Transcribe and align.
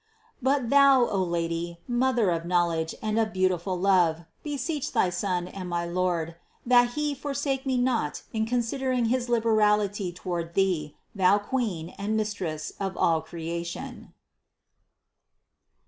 But 0.41 0.71
Thou, 0.71 1.05
O 1.05 1.21
Lady, 1.21 1.77
Mother 1.87 2.31
of 2.31 2.43
knowledge 2.43 2.95
and 3.03 3.19
of 3.19 3.31
beautiful 3.31 3.79
love, 3.79 4.21
beseech 4.41 4.93
thy 4.93 5.11
Son 5.11 5.47
and 5.47 5.69
my 5.69 5.85
Lord, 5.85 6.37
that 6.65 6.93
He 6.93 7.13
forsake 7.13 7.67
me 7.67 7.77
not 7.77 8.23
in 8.33 8.47
considera 8.47 8.95
tion 8.95 9.03
of 9.05 9.11
His 9.11 9.29
liberality 9.29 10.11
toward 10.11 10.55
Thee, 10.55 10.95
Thou 11.13 11.37
Queen 11.37 11.89
and 11.99 12.17
Mistress 12.17 12.73
of 12.79 12.97
all 12.97 13.21
creation." 13.21 14.11